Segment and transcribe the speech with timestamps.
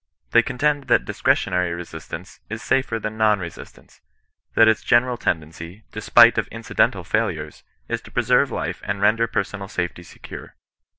[0.31, 4.01] They contend that discretionary resistance is safer than non resistance;
[4.55, 9.27] that its general tendency, despite of incidental failures, is to preserve life and ren der
[9.27, 10.55] personal safety secure.